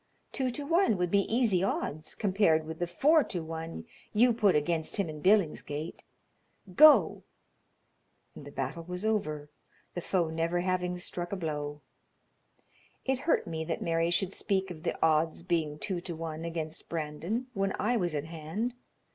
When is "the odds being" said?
14.81-15.77